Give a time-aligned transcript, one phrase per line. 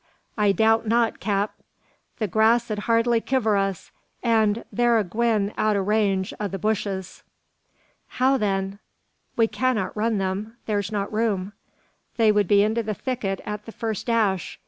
[0.35, 1.53] "I doubt not, cap.
[2.17, 3.91] The grass 'ud hardly kiver us,
[4.23, 7.21] an thur a gwine out o' range o' the bushes."
[8.07, 8.79] "How then?
[9.35, 11.53] We cannot run them; there's not room.
[12.17, 14.59] They would be into the thicket at the first dash.